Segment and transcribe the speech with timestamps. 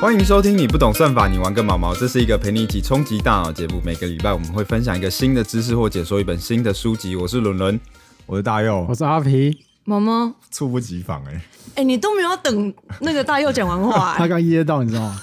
[0.00, 1.92] 欢迎收听你不懂算法，你玩个毛毛。
[1.92, 3.82] 这是一个陪你一起冲击大脑的节目。
[3.84, 7.16] 每个礼拜我们会分享一个新的知识或解说一本新的书籍。
[7.16, 7.80] 我是伦伦，
[8.24, 11.42] 我是大佑我，是阿皮，毛毛，猝不及防哎、
[11.74, 15.16] 哎、你都没有等那个大佑讲完话、他哎刚噎到，你知道吗？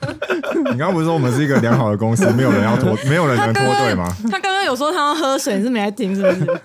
[0.72, 4.16] 你刚刚不是说我们是一个良好的公司，没有人要拖，没有人能拖队吗？
[4.30, 6.60] 他刚刚有说他要喝水，你是没在听是不是？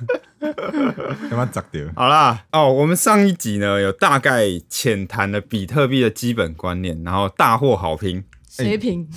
[1.30, 1.84] 他妈砸掉！
[1.96, 8.24] 好啦，哦，我们上一集呢有大概浅谈了比特币的基本观念，然后大获好评。
[8.50, 9.08] 谁评？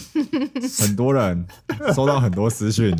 [0.81, 1.47] 很多人
[1.95, 2.95] 收到很多私讯，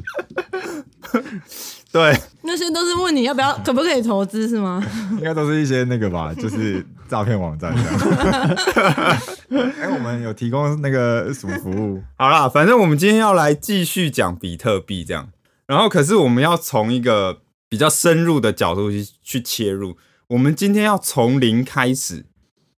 [1.93, 4.83] 对，那些都是问你要不要，可不可以投资是吗？
[5.19, 7.93] 应该都是一些那个吧，就是诈骗网站这样。
[9.83, 12.03] 哎、我们有提供那个什么服务？
[12.17, 15.29] 好啦，反正我们今天要来继续讲比特币这样，
[15.67, 19.97] 然后可是我们要从一个比较深入的角度去去切入。
[20.27, 22.27] 我们今天要从零开始，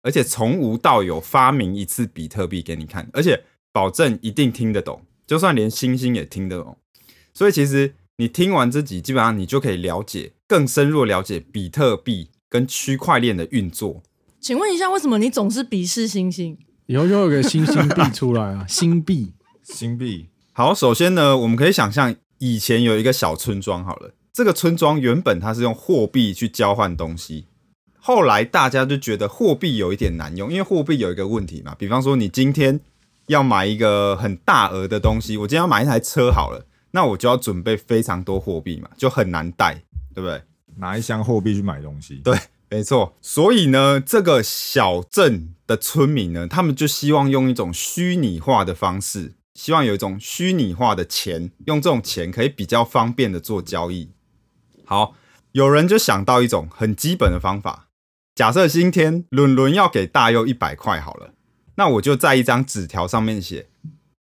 [0.03, 6.77] 而且从无到有发明一次比特币给你看，而且保证一定听得懂，就算连星星也听得懂。
[7.33, 14.03] 所以其实你听完这集，基本上你就可以了解更深入了解比特币跟区块链的运作。
[14.39, 16.57] 请问一下，为什么你总是鄙视星星？
[16.87, 19.31] 以后又有个星星币出来啊， 星币
[19.63, 27.47] 星币好，首先呢，我们可以想象以前有一个小村庄，好了，这个村庄原本它是用货币去交换东西，
[27.99, 32.79] 后来大家就觉得货币有一点难用，因为货币有一个问题嘛，比方说你今天
[33.27, 39.83] 要买一个很大额的东西，我今天要买一台车好了，那我就要准备非常多货币嘛，就很难带，
[40.15, 40.41] 对不对？
[40.77, 42.37] 拿一箱货币去买东西，对
[42.69, 54.09] 没错，所以呢，这个小镇的村民呢，他们就希望用一种虚拟化的方式，希望有一种虚拟化的钱，用这种钱可以比较方便的做交易。
[54.91, 55.15] 好，
[55.53, 57.87] 有人就想到一种很基本的方法，
[58.35, 61.33] 假设今天伦伦要给大佑一百块好了，
[61.75, 63.69] 那我就在一张纸条上面写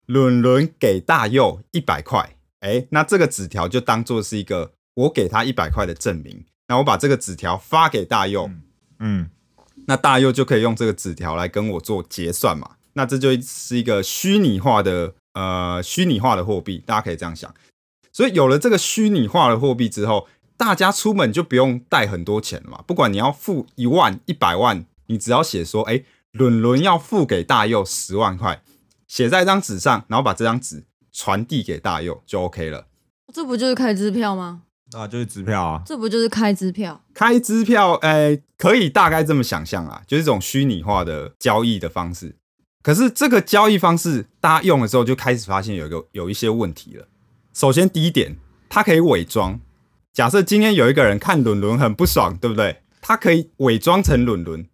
[0.06, 6.46] 伦伦给大佑一百块，哎，那这个纸条就当做是一个我给他一百块的证明。
[6.68, 8.52] 那我把这个纸条发给大佑，
[9.00, 9.32] 嗯，
[9.88, 12.74] 那大佑就可以用这个纸条来跟我做结算嘛。
[12.94, 17.52] 那这就是一个虚拟化的呃虚拟化的货币，大家可以这样想。
[18.12, 20.28] 所以有了这个虚拟化的货币之后，
[20.60, 22.84] 大家出门就不用带很多钱了嘛。
[22.86, 26.04] 不管你要付一万、一百万，你只要写说，哎，
[26.34, 28.62] 伦伦要付给大佑十万块，
[29.08, 30.84] 写在一张纸上，然后把这张纸
[31.14, 32.88] 传递给大佑就 OK 了。
[33.34, 34.64] 这不就是开支票吗？
[34.92, 35.82] 啊就是支票啊。
[35.86, 37.02] 这不就是开支票？
[37.14, 42.36] 开支票，哎、可以大概这么想象啊，就是这种虚拟化的交易的方式。
[42.84, 47.08] 可是这个交易方式，大家用了之后就开始发现有一个有一些问题了。
[47.54, 48.36] 首先第一点，
[48.68, 49.62] 它可以伪装。
[50.20, 52.82] 假设今天有一个人看伦伦很不爽，对不对？
[53.00, 54.68] 他可以伪装成伦伦。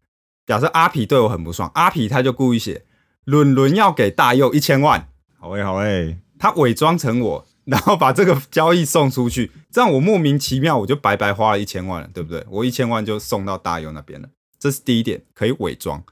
[0.47, 2.83] 假设阿皮对我很不爽，阿皮他就故意写
[3.25, 5.07] 伦伦要给大佑一千万，
[5.39, 12.44] 好诶、好诶、他伪装成我，然后把这个交易送出去，这样我莫名其妙我就白白花了一千万了，对不对？
[12.50, 14.27] 我一千万就送到大佑那边了，
[14.57, 16.03] 这是第一点，可以伪装。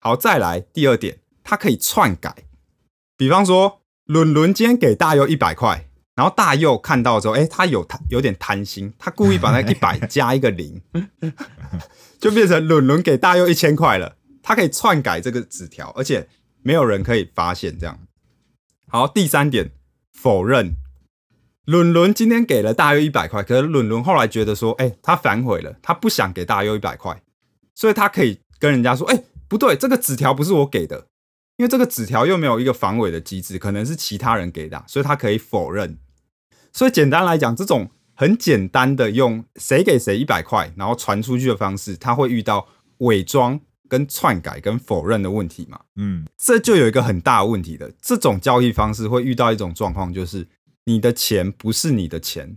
[0.00, 2.34] 好，再来第二点，他可以篡改。
[3.16, 10.80] 比方说，伦伦今天给大佑一百块，然后大佑看到之后，哎，他有贪有点贪心，他故意把那一百加一个零，
[12.20, 14.16] 就变成伦伦给大佑一千块了。
[14.42, 16.28] 他可以篡改这个纸条，而且
[16.62, 17.98] 没有人可以发现这样。
[18.88, 19.70] 好，第三点，
[20.12, 20.74] 否认。
[21.64, 27.22] 伦伦今天给了大佑一百块，可是伦伦后来觉得说，哎、他反悔了，他不想给大佑一百块，
[27.74, 31.06] 所以他可以跟人家说，哎、不对，这个纸条不是我给的，
[31.62, 35.96] 因为这个纸条又没有一个防伪的机制，可能是其他人给的啊，所以他可以否认。
[36.72, 42.66] 所以简单来讲，这种很简单的用谁给谁一百块，然后传出去的方式，他会遇到
[42.98, 45.78] 伪装、跟篡改、跟否认的问题嘛？
[45.94, 47.92] 嗯，这就有一个很大的问题的。
[48.02, 50.48] 这种交易方式会遇到一种状况，就是
[50.86, 52.56] 你的钱不是你的钱，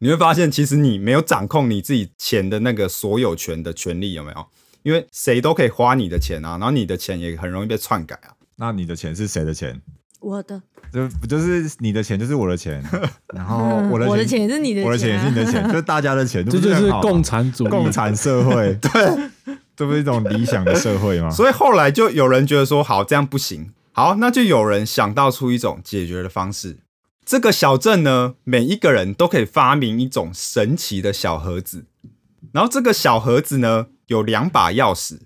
[0.00, 4.46] 你会发现其实你没有掌控你自己钱的那个所有权的权利，有没有？
[4.82, 8.33] 因为谁都可以花你的钱啊，然后你的钱也很容易被篡改啊。
[8.56, 9.80] 那你的钱是谁的钱？
[10.20, 12.82] 我的，就不就是你的钱就是我的钱，
[13.34, 17.68] 然后嗯我的我的钱也是你的钱啊我的钱也是你的钱，就是大家的钱， 这就是共产主义。
[17.68, 19.30] 共产社会， 对，
[19.76, 21.28] 这不是一种理想的社会吗？
[21.28, 26.78] 所以后来就有人觉得说，好，这样不行，好，那就有人想到出一种解决的方式。
[27.26, 31.84] 这个小镇呢，每一个人都可以发明一种神奇的小盒子，
[32.52, 35.18] 然后这个小盒子呢有两把钥匙，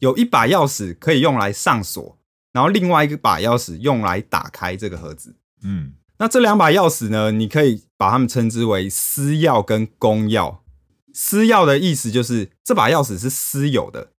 [0.00, 2.15] 有一把钥匙可以用来上锁，
[2.56, 5.36] 然后另外一个把钥匙用来打开这个盒子。
[5.62, 10.56] 嗯，那这两把钥匙呢，你可以把它们称之为私钥跟公钥。
[11.12, 14.12] 私钥的意思就是这把钥匙是私有的，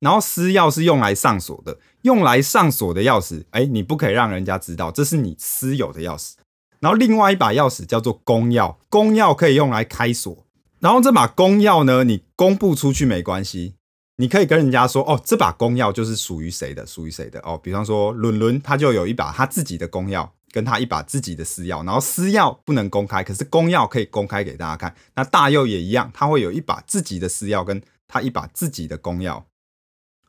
[0.00, 6.32] 然后私钥是用来上锁的，用来上锁的钥匙，哎，你不可以让人家知道，这是你私有的钥匙。
[6.80, 10.44] 然后另外一把钥匙叫做公钥，公钥可以用来开锁。
[10.80, 13.76] 然后这把公钥呢，你公布出去没关系，
[14.16, 17.58] 你可以跟人家说，哦，这把公钥就是属于谁的，属于谁的哦。
[17.60, 24.94] 比方说伦伦他就有一把他自己的公钥，跟他一把自己的私钥，然后私钥不能公开，可是公钥可以公开给大家看。
[25.16, 29.42] 那大佑也一样，他会有一把自己的私钥，跟他一把自己的公钥。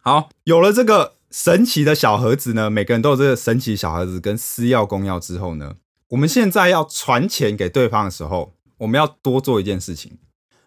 [0.02, 5.76] 好，有了这个神奇的小盒子呢，每个人都有这个神奇小盒子跟私钥公钥之后呢，
[6.10, 10.18] 我们现在要传钱给对方的时候，我们要多做一件事情。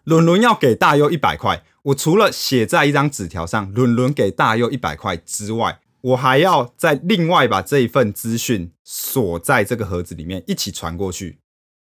[0.03, 11.39] 伦伦要给大佑一百块，我除了写在一张纸条上，伦伦给大佑一百块之外，我还要再另外把这一份资讯锁在这个盒子里面，一起传过去。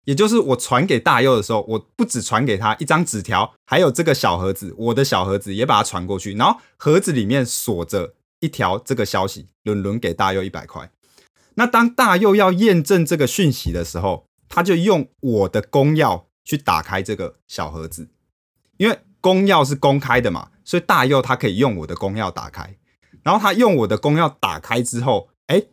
[0.05, 10.89] 也就是我传给大佑的时候，我不只传给他一张纸条，还有这个小盒子，我的小盒子也把它传过去，然后盒子里面锁着一条这个消息：伦伦给大佑一百块。
[11.53, 16.23] 那当大佑要验证这个讯息的时候，他就用我的公钥。
[16.43, 18.09] 去打开这个小盒子，
[18.77, 22.77] 因为公钥是公开的嘛，所以大佑他可以用我的公钥打开。
[23.23, 25.63] 然后他用我的公钥打开之后，哎，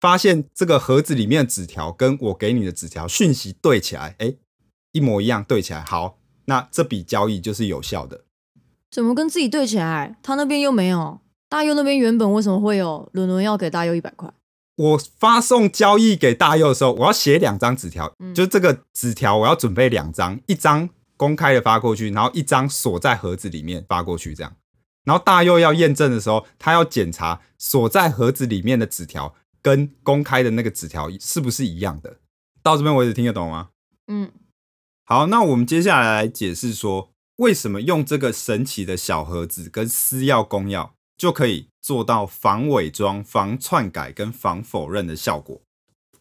[0.00, 4.34] 发现这个盒子里面的纸条跟我给你的纸条讯息对起来，哎，
[4.92, 5.82] 一模一样，对起来。
[5.82, 8.24] 好，那这笔交易就是有效的。
[8.90, 10.16] 怎么跟自己对起来？
[10.22, 11.20] 他那边又没有，
[11.50, 14.32] 大佑那边原本为什么会有伦伦要给大佑一百块？
[14.76, 24.56] 我发送交易给大佑的时候，我要写两张纸条，就这个纸条我要准备两张，一张公开的发过去，然后一张锁在盒子里面发过去，这样。
[25.04, 32.16] 然后大佑要验证的时候，他要检查锁在盒子里面的纸条跟公开的那个纸条是不是一样的。
[32.62, 33.68] 到这边为止听得懂吗？
[34.08, 34.32] 嗯。
[35.04, 40.92] 好，那我们接下来来解释说，为什么用这个神奇的小盒子跟私钥公钥。
[41.16, 45.62] 就可以做到防伪装、防篡改跟防否认的效果。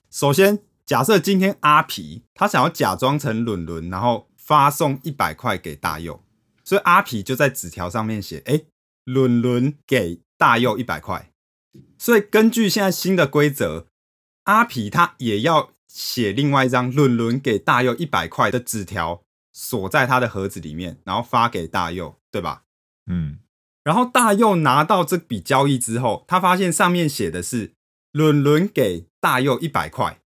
[0.10, 6.24] 首先，假设今天阿皮他想要假装成伦伦，然后发送一百块给大佑，
[6.64, 8.62] 所以阿皮就在纸条上面写：“哎，
[9.06, 11.32] 伦伦给大佑一百块。”
[11.98, 13.88] 所以根据现在新的规则，
[14.44, 22.64] 阿皮他也要写另外一张伦伦给大佑一百块的纸条，锁在他的盒子里面，然后发给大佑，对吧？
[23.08, 23.40] 嗯。
[23.84, 27.74] 然后大佑拿到这笔交易之后，他发现上面写的是
[28.14, 30.20] 伦伦给大佑一百块，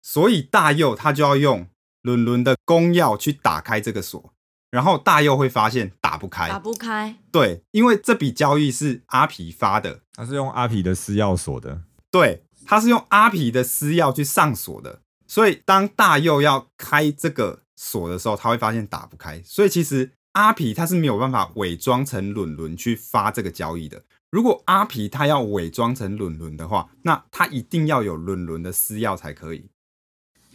[0.00, 1.68] 所以大佑他就要用
[2.00, 4.32] 伦伦的公钥去打开这个锁，
[4.70, 7.18] 然后大佑会发现打不开，打不开。
[7.30, 20.12] 对，因为这笔交易是阿皮发的，他是用阿皮的私钥锁的，对，他是用阿皮的私钥去上锁的，所以当大佑要开这个锁的时候，他会发现打不开，所以其实。
[20.32, 24.02] 阿皮他是没有办法伪装成伦伦去发这个交易的。
[24.30, 29.66] 如果阿皮他要伪装成伦伦的话，那他一定要有伦伦的私钥才可以。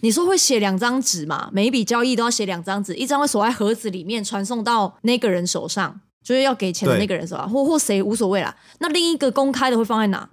[0.02, 1.50] 你说会写两张纸嘛？
[1.52, 8.56] 每一笔交易都要写两张纸，一张会锁在盒子里面，传送到那个人手上，就是要给钱的那个人手上，或或谁无所谓啦。
[8.80, 10.30] 那另一个公开的会放在哪？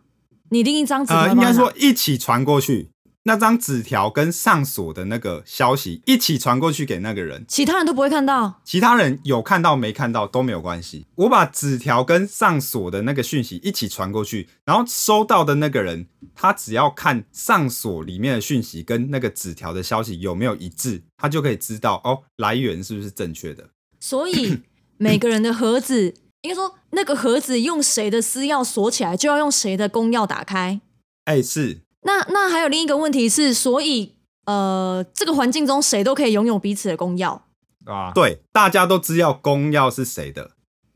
[0.50, 2.90] 你另一张纸呃，应该说一起传过去。
[3.26, 8.60] 那张纸条跟上锁的那个消息一起传过去给那个人，其他人都不会看到。
[8.64, 11.06] 其他人有看到没看到都没有关系。
[11.14, 23.70] 我把纸条跟上锁的那个讯息一起传过去，然后收到的那个人，他只要看上锁里面的讯息跟那个纸条的消息有没有一致，他就可以知道哦来源是不是正确的。
[24.00, 24.60] 所以
[24.98, 26.12] 每个人的盒子，
[26.42, 30.82] 应该说那个盒子用谁的私钥锁起来，就要用谁的公钥打开。
[31.24, 31.83] 哎，是。
[32.04, 34.14] 那那还有另一个问题是，所以
[34.46, 37.40] 呃，这个环境中谁都可以拥有彼此的公钥
[37.86, 38.12] 啊？
[38.14, 40.52] 对，大家都知道公钥是谁的，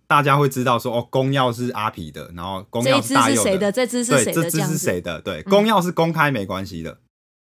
[0.07, 3.73] 大家会知道说哦，公钥是阿皮的，然后公钥是谁的？
[3.73, 4.43] 这支是谁的？
[4.43, 5.21] 这支是谁的？
[5.21, 6.99] 对，公钥是公开没关系的。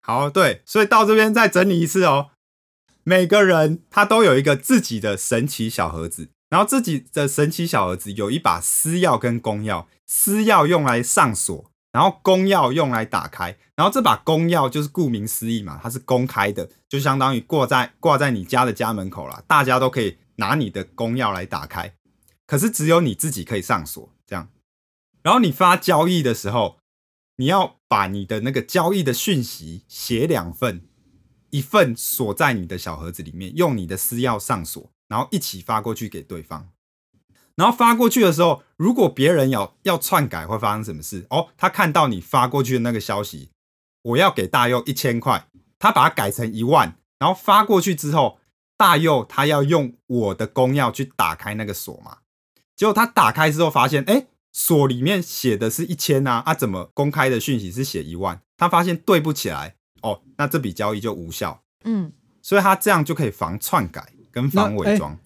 [0.01, 2.31] 好，对，所以到这边再整理一次哦。
[3.03, 11.71] 每个人他都有一个自己的神奇小盒子，然后自己的神奇小盒子有一把私钥跟公钥，私钥用来上锁。
[11.93, 21.95] 然后公钥用来打开，然后这把公钥就是顾名思义嘛，它是公开的，就相当于挂在挂在你家的家门口了，大家都可以拿你的公钥来打开。
[22.47, 24.49] 可是只有你自己可以上锁，这样。
[25.23, 26.79] 然后你发交易的时候，
[27.37, 30.89] 你要把你的那个交易的讯息写两份，
[31.51, 36.71] 一份锁在你的小盒子里面，用你的私钥上锁，然后一起发过去给对方。
[37.59, 41.27] 然后发过去的时候，如果别人要要篡改，会发生什么事？
[41.31, 43.51] 哦，他看到你发过去的那个消息，
[44.03, 48.39] 我要给大佑一千块，他把它改成一万，然后发过去之后，
[48.77, 52.19] 大佑他要用我的公钥去打开那个锁嘛？
[52.77, 58.41] 结果他打开之后发现，哎，锁里面写的是一千啊，啊，怎么公开的讯息是写一万？
[58.57, 65.19] 他发现对不起来，哦，那这笔交易就无效，嗯，所以他这样就可以防篡改跟防伪装。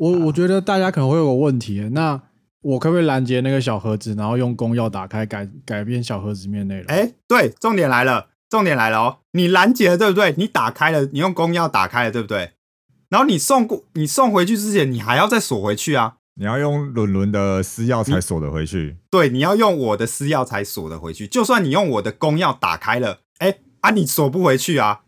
[0.00, 2.22] 我我觉得大家可能会有个问题，那
[2.62, 6.86] 我可不可以拦截那个小盒子，然后用公钥打开改改变小盒子里面内容？
[6.86, 10.34] 哎，对，重点来了，重点来了哦，你拦截了对不对？
[10.38, 12.52] 你打开了，你用公钥打开了对不对？
[13.10, 16.14] 然后你送过，你送回去之前，你还要再锁回去啊。
[16.36, 18.96] 你要用伦伦的私钥才锁得回去。
[19.10, 21.26] 对，你要用我的私钥才锁得回去。
[21.26, 25.00] 就算你用我的公钥打开了，哎啊，你锁不回去啊。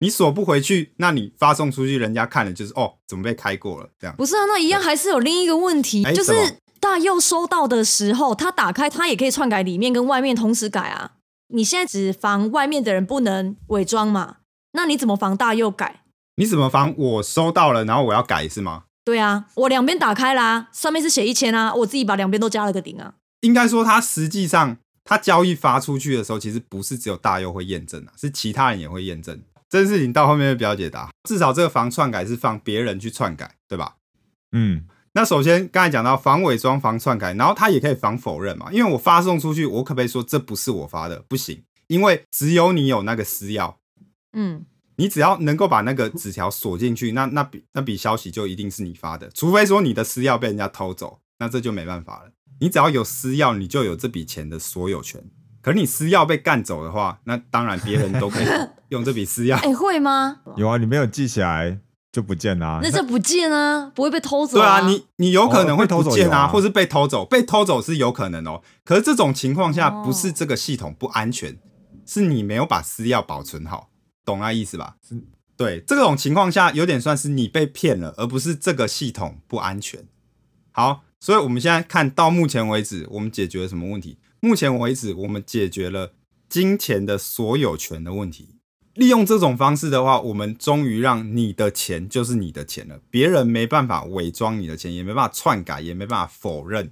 [0.00, 3.88] 你锁不回去，那你发送出去，人家看了就是哦，怎么被开过了？
[3.98, 6.32] 这样不是啊，那一样还是有另一个问题，就是
[6.78, 11.12] 大佑收到的时候，他打开他也可以篡改里面跟外面同时改啊。
[11.48, 14.36] 你现在只防外面的人不能伪装嘛？
[14.72, 16.02] 那你怎么防大佑改？
[16.36, 16.94] 你怎么防？
[16.96, 18.84] 我收到了，然后我要改是吗？
[19.04, 23.14] 对啊，我两边打开啦，上面是写一千啊，我自己把两边都加了个顶啊。
[23.40, 29.42] 应该说，它实际上它交易发出去的时候，其实不是只有大佑会验证啊，是其他人也会验证。
[29.68, 31.10] 这件事情到后面会比较解答。
[31.28, 33.96] 至少这个防篡改是放别人去篡改，对吧？
[34.52, 38.72] 嗯，那首先刚才讲到防伪装、防篡改，然后它也可以防否认嘛。
[38.72, 41.22] 因为我发送出去，我可不可以说这不是我发的？
[41.28, 43.74] 不行，因为只有你有那个私钥，
[44.32, 44.64] 嗯，
[44.96, 52.30] 你只要能够把那个纸条锁进去，那那笔那笔消息就一定是你发的，除非说你的私钥被人家偷走，那这就没办法了。
[52.60, 55.22] 你只要有私钥，你就有这笔钱的所有权。
[55.60, 58.46] 可是你私钥被干走的话，那当然别人都可以
[58.88, 59.56] 用这笔私钥。
[59.56, 60.40] 哎、会吗？
[60.56, 61.78] 有啊，你没有记起来
[62.10, 67.24] 就不见啦、那这不见啊，不会被偷走对啊，你你有可能会偷不见啊，走啊或是被偷走。
[67.24, 68.62] 被偷走是有可能哦。
[68.84, 71.58] 可是这种情况下，哦不是这个系统不安全，
[72.06, 73.90] 是你没有把私钥保存好，
[74.24, 74.96] 懂那意思吧？
[75.56, 80.06] 对，这种情况下有点算是你被骗了，而不是这个系统不安全。
[80.70, 84.18] 好，所以我们现在看到目前为止，我们解决了什么问题？
[84.40, 86.12] 目前为止，我们解决了
[86.48, 88.57] 金钱的所有权的问题。
[88.98, 96.90] 利用这种方式的话，我们终于让你的钱就是你的钱了，别人没办法伪装你的钱，也没办法篡改，也没办法否认。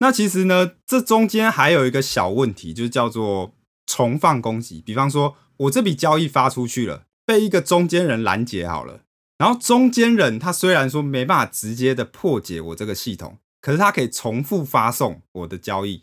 [0.00, 3.54] 那其实呢，这中间还有一个小问题，就是叫做
[3.86, 4.82] 重放攻击。
[4.84, 9.02] 比方说，我这笔交易发出去了，被一个中间人拦截好了，
[9.38, 16.02] 然后中间人他虽然说没办法直接的破解我这个系统，可是他可以重复发送我的交易。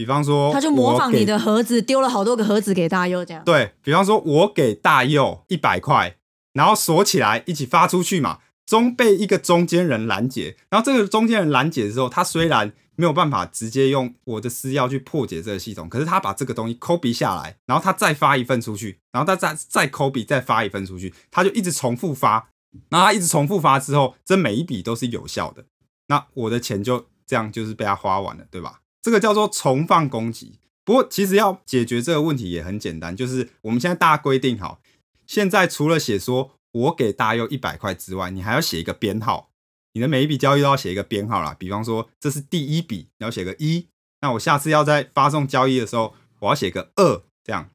[0.00, 3.44] 比方说，他就模仿你的盒子，丢了好多个盒子给大佑，这样。
[3.44, 6.16] 对比方说，我给大佑一百块，
[6.54, 22.48] 然后锁起来一起发出去嘛，中被一个中间人拦截，然后这个中间人拦截的时候，他虽然没有办法直接用我的私钥去破解这个系统，可是他把这个东西 copy 下来，然后他再发一份出去，然后他再再 copy 再发一份出去，他就一直重复发，
[22.88, 25.66] 然后他一直重复发之后，这每一笔都是有效的，
[26.06, 28.80] 那我的钱就这样就是被他花完了，对吧？
[29.02, 30.58] 这个叫做重放攻击。
[30.84, 34.80] 不过其实要解决这个问题也很简单，就是我们现在大家规定好，
[35.26, 39.50] 现在除了写说我给大佑一百块之外，你还要写一个编号，
[39.92, 41.54] 你的每一笔交易都要写一个编号啦。
[41.58, 43.86] 比方说这是第一笔，你要写个一，
[44.20, 47.70] 那我下次要在发送交易的时候，我要写个二，这样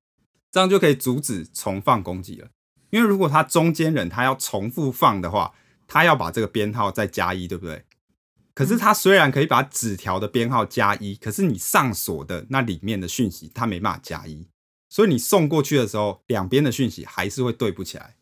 [0.51, 2.50] 这样就可以阻止重放攻击了。
[2.89, 5.53] 因为如果他中间人他要重复放的话，
[5.88, 7.84] 他要把这个编号再加一，对不对？
[8.56, 14.48] 可是它虽然可以把纸条的编号加一，可是你上锁的那里面的讯息它没办法加一，
[14.90, 18.16] 所以你送过去的时候，两边的讯息还是会对不起来。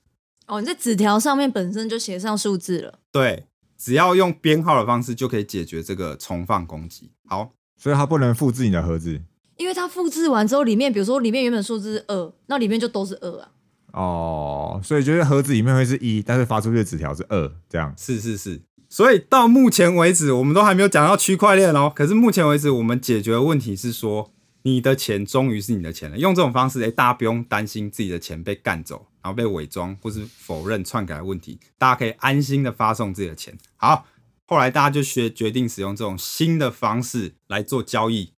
[0.47, 2.99] 哦，你在纸条上面本身就写上数字了。
[3.11, 3.45] 对，
[3.77, 7.11] 只要用编号的方式就可以解决这个重放攻击。
[7.27, 9.21] 好，所以它不能复制你的盒子
[9.57, 13.51] 因为它复制完之后，里面比如说里面原本数字是二，那里面就都是二啊。
[13.93, 17.93] 哦，所以就是盒子里面会是一，但是发出去的纸条是二，这样。
[17.95, 18.59] 是是是。
[18.93, 21.91] 所以到目前为止，我们都还没有讲到区块链哦。
[21.95, 24.31] 可是目前为止，我们解决的问题是说，
[24.61, 26.17] 你的钱终于是你的钱了。
[26.19, 33.57] 用这种方式，哎，大家不用担心自己的钱被干走，然后被伪装或是否认篡改的问题，大家可以安心的发送自己的钱。
[33.77, 34.05] 好，
[34.45, 38.33] 后来大家就学决定使用这种新的方式来做交易。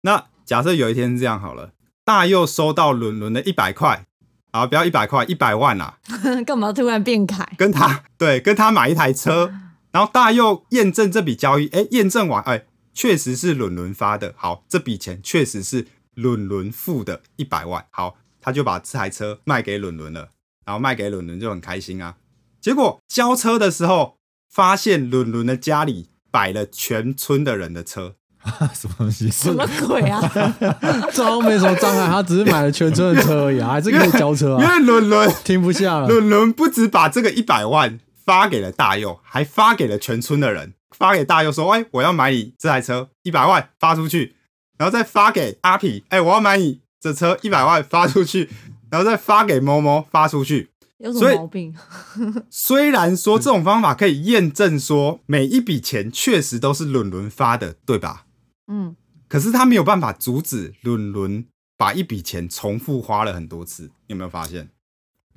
[0.00, 1.70] 那假设有一天是这样好了，
[2.04, 4.06] 大佑收到伦伦的一百块，
[4.50, 6.00] 啊，不要一百块，一百万啦、
[6.44, 7.48] 干嘛突然变凯？
[7.56, 9.54] 跟他对，跟他买一台车，
[9.92, 20.28] 然后大佑验证这笔交易，哎，验证完，哎，确实是伦伦发的，好，这笔钱确实是伦伦付的一百万，好，他就把这台车卖给伦伦了，
[20.64, 22.16] 然后卖给伦伦就很开心啊。
[22.60, 24.18] 结果交车的时候，
[24.48, 28.16] 发现伦伦的家里摆了全村的人的车，
[28.74, 29.30] 什么东西？
[29.30, 30.20] 什么鬼啊？
[31.12, 36.06] 这好像没什么障碍，他只是买了全村的车而已啊，还是可以交车因啊，为伦伦停不下了。
[36.08, 37.98] 伦伦不止把这个一百万
[38.30, 44.36] 发给了大佑，还发给了全村的人，发给大佑说：“哎，我要买你这台车一百万，发出去。”
[44.78, 48.48] 然后再发给阿皮：“哎，我要买你这车一百万，发出去。”
[48.88, 50.70] 然后再发给某某，发出去。
[50.98, 51.74] 有什么毛病？
[52.48, 58.26] 虽然说这种方法可以验证说每一笔钱确实都是伦伦发的，对吧？
[58.68, 58.94] 嗯，
[59.26, 61.44] 可是他没有办法阻止伦伦
[61.76, 64.68] 把一笔钱重复花了很多次，你有没有发现？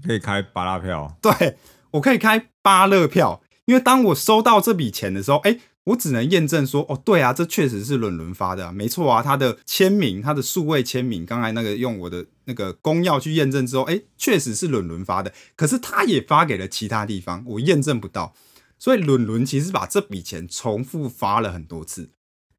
[0.06, 1.58] 可以开巴拉票，对
[1.94, 18.34] 我可以开巴乐票，因为当我收到这笔钱的时候，哎，我只能验证说，哦，对啊，这确实是伦伦发的、啊，没错啊，他的签名，他的数位签名，刚才那个用我的那个公钥去验证之后，哎，确实是伦伦发的，可是他也发给了其他地方，我验证不到，
[18.80, 22.12] 所以伦伦其实把这笔钱重复发了很多次，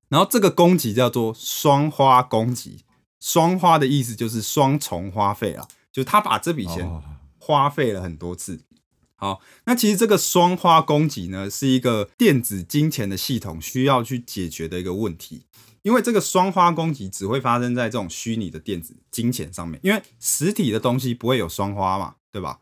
[0.09, 2.85] 然后这个攻击叫做双花攻击，
[3.21, 6.87] 双花的意思就是双重花费啊，就他把这笔钱。
[6.87, 7.03] 哦
[7.47, 8.61] 花费了很多次。
[9.17, 15.47] 好，那其实这个双花供给呢，是一个电子金钱的系统需要去解决的一个问题。
[15.83, 22.61] 因为这个双花供给只会发生在这种虚拟的电子金钱上面，因为实体的东西不会有双花嘛，对吧？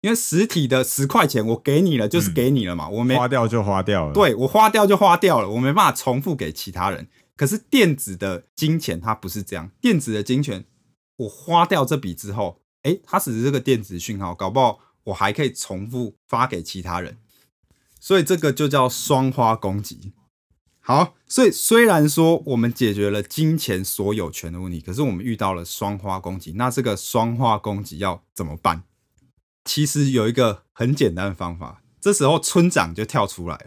[0.00, 7.08] 因为实体的十块钱我给你了，就是给你了嘛，我没花掉就花掉了。，对我花掉就花掉了，我没办法重复给其他人。
[7.36, 10.64] 可是电子的金钱它不是这样，电子的金钱
[11.18, 17.18] 我花掉这笔之后，诶，它只是这个电子讯号，搞不好我还可以重复发给其他人，
[18.00, 20.12] 所以这个就叫双花攻击。
[20.80, 28.84] 好，所以虽然说我们解决了金钱所有权的问题，可是我们遇到了双花攻击，那这个双花攻击要怎么办？
[29.64, 33.66] 其实有一个很简单的方法，这时候村长就跳出来了。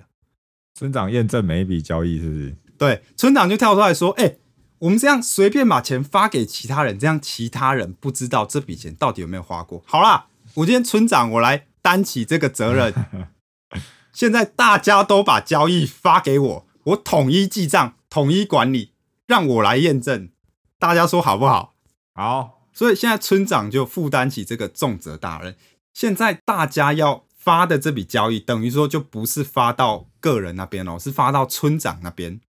[0.73, 2.55] 村长验证每一笔交易是不是？
[2.77, 4.37] 对，村长就跳出来说：“哎、
[4.77, 9.83] 我们这样随便把钱发给其他人，这样其他人不知道这笔钱到底有没有花过。
[9.85, 12.93] 好啦，我今天村长，我来担起这个责任。
[14.11, 18.91] 现在大家都把交易发给我，我统一记账，统一管理，
[19.27, 20.29] 让我来验证。
[20.77, 21.75] 大家说好不好？
[22.15, 25.55] 好，所以现在村长就负担起这个重责大任。
[25.93, 32.41] 现在大家要发的这笔交易，等于说就不是发到个人那边哦，是发到村长那边，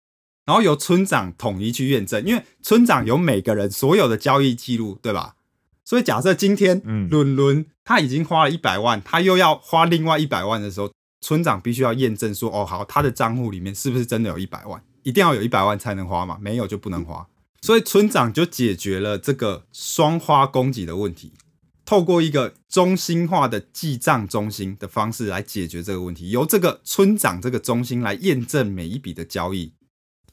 [0.47, 5.37] 然后由村长统一去验证，因为村长有每个人所有的交易记录，对吧？
[5.91, 10.89] 所以假设今天嗯伦伦他已经花了一百万，他又要花另外一百万的时候，
[11.21, 14.81] 村长必须要验证说，哦，好，他的账户里面是不是真的有一百万？
[15.03, 17.27] 一定要有一百万才能花嘛，没有就不能花。
[17.63, 21.33] 所以村长就解决了这个双花攻击的问题，
[21.85, 29.73] 透过一个中心化的记账中心的方式来解决这个问题，由这个村长这个中心来验证每一笔的交易。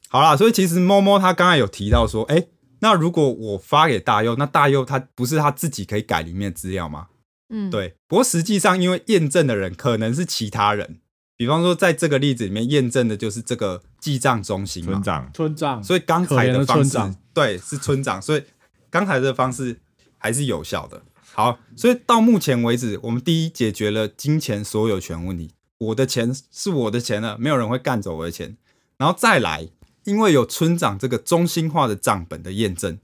[0.08, 2.46] 好啦，所以其实猫猫他刚才有提到说，哎、
[2.80, 7.08] 那如果我发给大佑，那大佑他不是他自己可以改里面的资料吗？
[7.50, 11.00] 嗯，，对，不过实际上因为验证的人可能是其他人，
[11.38, 14.92] 比方说在这个例子里面验证的就是这个记账中心嘛。
[14.92, 15.32] 村，长。
[15.34, 16.98] 村长，所以刚才的方式
[17.34, 18.44] 对是村长，所以
[18.90, 19.80] 刚才的方式
[20.18, 21.02] 还是有效的。
[21.34, 28.58] 好，所以到目前为止，我们第一解决了金钱所有权问题，我的钱是我的钱了，没有人会干走我的钱。
[28.98, 29.70] 然后再来，
[30.08, 32.98] 因为有村长这个中心化的账本的验证，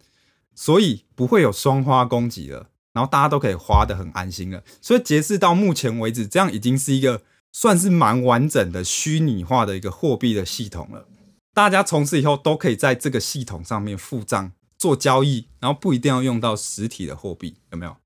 [0.56, 4.64] 所以不会有双花攻击了，然后大家都可以花的很安心了。
[4.82, 11.06] 所以截至到目前为止，这样已经是一个算是蛮完整的虚拟化的一个货币的系统了。
[11.54, 17.98] 大家从此以后都可以在这个系统上面付账、做交易，然后不一定要用到实体的货币，有没有？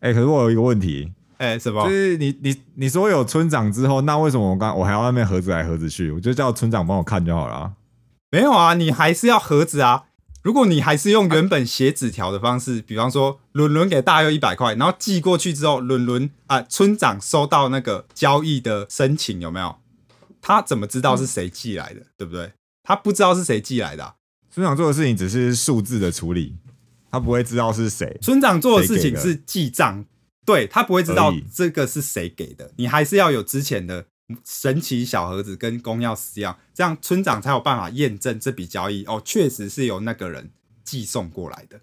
[0.00, 1.90] 哎、可是我有一个问题，哎、什么就？
[1.90, 6.10] 是你你你说有村长之后，那为什么我刚我还要那边盒子来盒子去？
[6.10, 7.72] 我就叫村长帮我看就好了啊。
[8.30, 10.04] 没有啊，你还是要盒子啊。
[10.42, 19.76] 如果你还是用原本写纸条的方式，比方说伦伦给大佑一百块，然后寄过去之后，伦伦啊村长收到那个交易的申请，有没有？
[20.40, 22.52] 他怎么知道是谁寄来的，对不对？
[22.84, 24.14] 他不知道是谁寄来的啊、
[24.50, 26.56] 村长做的事情只是数字的处理，
[27.10, 28.16] 他不会知道是谁。
[28.22, 30.04] 村长做的事情是记账，
[30.46, 34.06] 对他不会知道这个是谁给的，你还是要有之前的
[34.44, 40.50] 神奇小盒子跟公钥匙一样，这样村长才有办法验证这笔交易哦，确实是由那个人
[40.84, 41.80] 寄送过来的。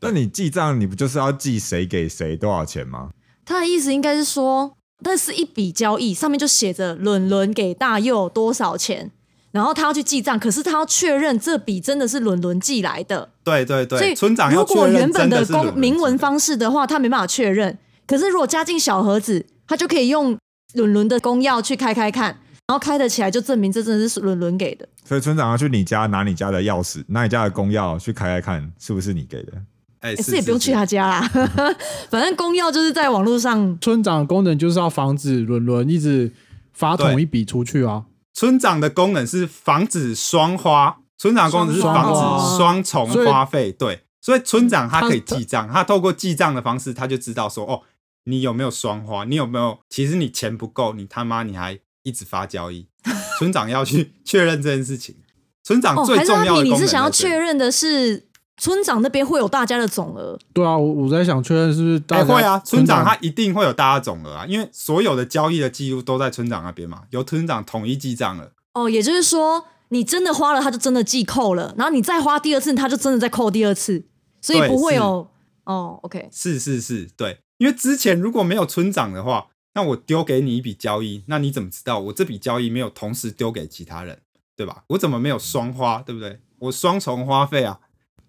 [0.00, 3.10] 那你记账，你不就是要记谁给谁多少钱吗？
[3.44, 9.12] 他的意思应该是说，那是一笔交易，上面就写着伦伦给大佑多少钱，
[9.52, 13.30] 然后他要去记账，可是他要确认这笔真的是伦伦寄来的。
[13.44, 17.78] 对对对，所以村长要如果原本的公明文方式的话，他没办法确认。
[18.06, 20.36] 可是如果加进小盒子，他就可以用
[20.74, 22.26] 伦伦的公钥去开开看，
[22.66, 24.88] 然后开得起来，就证明这真的是伦伦给的。
[25.04, 29.52] 所以村长要去你家拿你家的钥匙，拿你家的公钥去开开看，是不是你给的？
[30.00, 31.20] 哎，欸是是也不用去他家啦，
[32.10, 33.78] 反正公钥就是在网络上。
[33.80, 36.30] 村长的功能就是要防止伦伦一直
[36.74, 38.04] 发同一笔出去啊。
[38.34, 43.72] 村长的功能是防止双花，村长的功能是防止双重花费。
[43.72, 47.80] 对，所以村长他可以记账，他透过记账的方式，他就知道说，哦，
[48.24, 49.78] 你有没有双花，你有没有？
[49.88, 52.88] 其实你钱不够，你他妈你还一直发交易，
[53.38, 55.16] 村长要去确认这件事情。
[55.62, 60.38] 村长最重要你是想要确认的是村长那边会有大家的总额？
[60.52, 62.58] 对啊，我我在想确认是不是大会啊？
[62.58, 68.52] 村长他一定会有大家总额啊，因为所有的交易的记录都在村长那边嘛，由村长统一记账了。
[68.74, 74.04] 哦，也就是说，你真的花了，他就真的记扣了，然后你再花第二次，他就真的再扣第二次，
[74.42, 75.28] 所以不会有
[75.64, 75.98] 哦。
[76.02, 84.20] OK，是是是，对，因为之前如果没有村长的话，那我丢给你一笔交易，那你怎么知道我这笔交易没有同时丢给其他人？
[84.54, 84.84] 对吧？
[84.88, 86.02] 我怎么没有双花？
[86.02, 86.38] 对不对？
[86.58, 87.80] 我双重花费啊！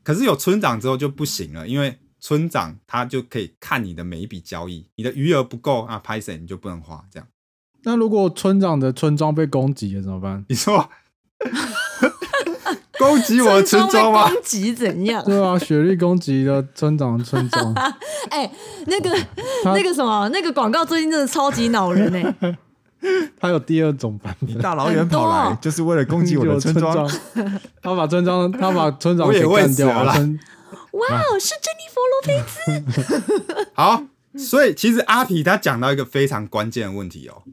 [0.03, 7.03] 可是有村长之后就不行了，因为村长他就可以看你的每一笔交易，你的余额不够啊，拍谁你就不能花。
[7.11, 7.27] 这样。
[7.83, 10.45] 那如果村长的村庄被攻击了怎么办？
[10.47, 10.89] 你说
[12.97, 14.29] 攻击我的村庄吗？
[14.29, 15.23] 攻击怎样？
[15.25, 17.73] 对啊，雪莉攻击了村长村庄。
[18.29, 18.49] 哎，
[18.87, 19.17] 那个
[19.65, 22.57] 那个什么，那个广告最近真的超级恼人哎。
[23.39, 27.07] 他有第二种版本，大老远跑来就是为了攻击我的村庄。
[27.81, 30.11] 他把村庄，他把村 长给干掉了。
[30.11, 33.67] 哇哦，是珍妮佛罗佩兹。
[33.73, 34.03] 好，
[34.37, 37.43] 所以其实阿皮他讲到一个非常关键的问题哦，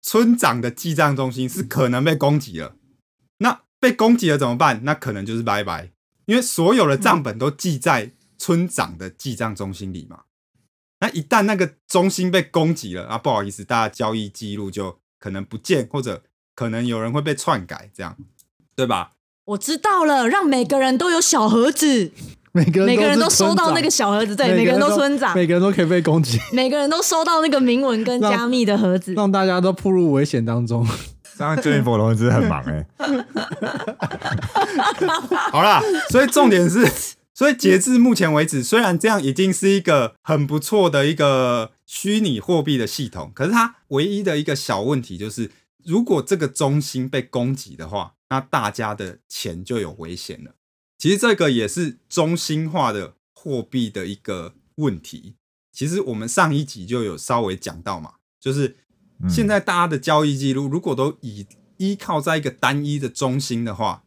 [0.00, 2.74] 村长的记账中心是可能被攻击了。
[3.80, 4.80] 那被攻击了怎么办？
[4.84, 5.90] 那可能就是拜拜，
[6.26, 10.20] 因为所有的账本都记在村长的记账中心里嘛。
[11.00, 16.22] 那一旦那个中心被攻击了啊，不好意思，大家交易记录就可能不见，或者
[16.54, 18.16] 可能有人会被篡改，这样
[18.76, 19.12] 对吧？
[19.46, 22.12] 我知道了，让每个人都有小盒子，
[22.52, 30.86] 每个人每个人都收到那个小盒子，对，每个人都村长，每个人都可以被攻击，每个人都收到那个铭文跟加密的盒子，让大家都步入危险当中。
[31.40, 32.86] 这样珍妮佛罗真的很忙哎。
[35.50, 36.86] 好啦，所以重点是。
[37.32, 45.50] 所以截至目前为止，虽然这样已经是一个很不错的一个虚拟货币的系统，可是它唯一的一个小问题就是，
[45.82, 50.50] 如果这个中心被攻击的话，那大家的钱就有危险了。
[50.98, 55.36] 其实这个也是中心化的货币的一个问题。
[55.72, 58.76] 其实我们上一集就有稍微讲到嘛，就是
[59.28, 61.46] 现在大家的交易记录如果都以
[61.78, 64.04] 依靠在一个单一的中心的话。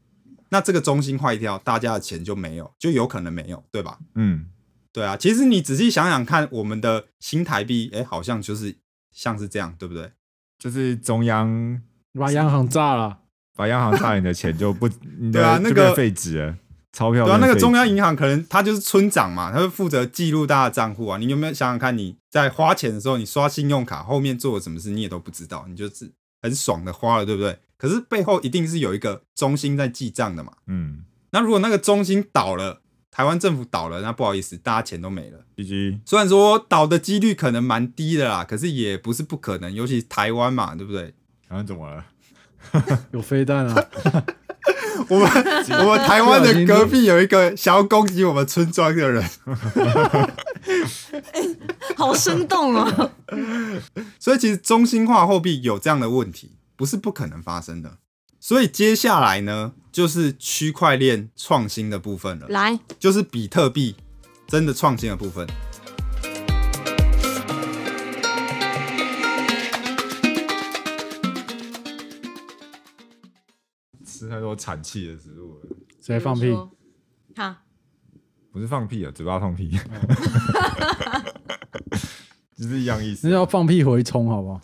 [0.49, 3.97] 那这个中心坏掉，大家的钱就没有，就有可能没有，对吧？
[4.13, 4.45] 嗯，
[4.91, 5.17] 对啊。
[5.17, 8.76] 其实你仔细想想看，我们的新台币，哎，好像就是
[9.12, 10.12] 像是这样，对不对？
[10.60, 11.82] 就是中央
[12.13, 13.21] 把央行炸了，
[13.56, 14.88] 把央行炸，你的钱就不，
[15.32, 16.56] 对啊，那个废纸了，
[16.93, 17.25] 钞票。
[17.25, 21.17] 对啊，那个中央银行可能他就是村长嘛，他会负责记录大家的账户啊。
[21.17, 27.60] 你有没有想想看，你在花钱的时候，你刷信用卡后面做了什么事，你也都不知道，你就是很爽的花了，对不对？
[27.77, 30.53] 可是背后一定是有一个中心在记账的嘛？
[30.67, 32.79] 嗯，那如果那个中心倒了，
[33.12, 35.39] 台湾政府倒了，那不好意思，大家钱都没了。
[36.06, 41.13] 虽然说倒的几率可能蛮低的啦，可是也不是不可能，尤其台湾嘛，对不对？
[41.49, 42.06] 台湾怎么了？
[43.12, 43.86] 有飞弹啊！
[45.08, 45.29] 我们
[45.86, 49.23] 我们台湾的隔壁有一个想要攻击我们村庄的人，
[51.95, 53.12] 好生动哦！
[54.19, 56.51] 所以其实中心化货币有这样的问题。
[56.75, 57.97] 不是不可能发生的，
[58.39, 62.47] 所以接下来呢，就是区块链创新的部分了。
[62.49, 63.95] 来，就是比特币
[64.47, 65.47] 真的创新的部分。
[74.24, 75.62] 吃太多产气的食物了，
[76.02, 76.56] 谁放屁？
[77.36, 77.56] 好，
[78.54, 79.78] 不是放屁啊，嘴巴放屁。
[82.56, 84.62] 就是一样意思，那叫放屁回冲，好不好？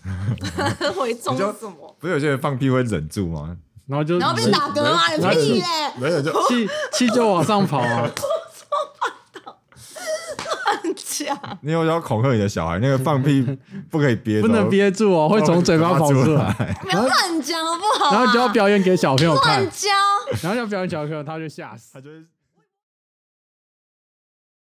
[0.96, 1.94] 回冲什么？
[2.00, 3.58] 不是有些人放屁会忍住吗？
[3.88, 5.32] 然后就然后被打嗝吗？
[5.34, 5.66] 屁嘞！
[6.00, 8.10] 没有就气气就往上跑啊！
[11.62, 12.80] 你有要恐吓你的小孩？
[12.80, 13.46] 那个放屁
[13.90, 16.78] 不可以憋，不能憋住哦，会从嘴巴跑出来。
[16.82, 18.14] 不要 乱讲好不好？
[18.16, 19.90] 然后就要表演给小朋友看，乱教。
[20.44, 22.16] 然后要表演小朋友，他就吓死，他就会。